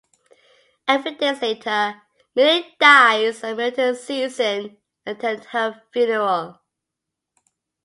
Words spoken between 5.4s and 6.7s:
her funeral.